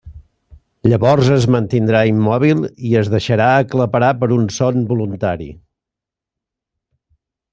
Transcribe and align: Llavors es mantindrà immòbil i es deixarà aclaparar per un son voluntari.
Llavors 0.91 1.27
es 1.35 1.43
mantindrà 1.55 1.99
immòbil 2.11 2.63
i 2.91 2.95
es 3.03 3.11
deixarà 3.15 3.51
aclaparar 3.57 4.11
per 4.23 4.31
un 4.39 4.49
son 4.57 4.83
voluntari. 4.93 5.49